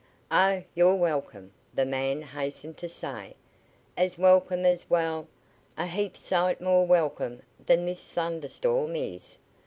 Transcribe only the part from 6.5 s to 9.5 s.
more welcome than this thunderstorm is.